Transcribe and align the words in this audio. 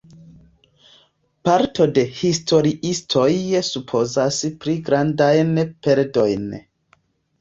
Parto 1.49 1.85
de 1.97 2.05
historiistoj 2.21 3.27
supozas 3.69 4.41
pli 4.65 4.75
grandajn 4.89 5.57
perdojn. 5.89 6.53